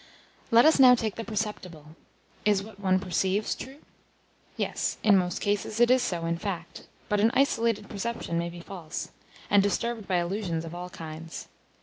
[0.49, 1.95] Let us now take the Perceptible.
[2.43, 3.77] Is what one perceives true?
[4.57, 8.61] Yes, in most cases it is so in fact; but an isolated perception may be
[8.61, 9.11] false,
[9.47, 11.49] and disturbed by illusions of all kinds.